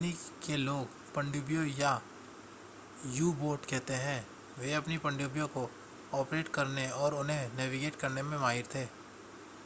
Germany 0.01 0.13
के 0.45 0.55
लोग 0.57 0.85
पनडुब्बियों 1.15 1.63
को 1.65 3.11
यू-बोट 3.15 3.65
कहते 3.65 3.97
थे 3.97 4.15
वे 4.59 4.73
अपनी 4.73 4.97
पनडुब्बियों 4.97 5.47
को 5.47 5.69
ऑपरेट 6.13 6.47
करने 6.47 6.89
और 7.01 7.13
उन्हें 7.13 7.57
नेविगेट 7.57 7.95
करने 7.95 8.21
में 8.21 8.37
माहिर 8.37 8.67
थे 8.75 8.83